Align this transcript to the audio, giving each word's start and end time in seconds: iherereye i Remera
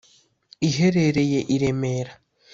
iherereye 0.67 1.39
i 1.55 1.57
Remera 1.61 2.13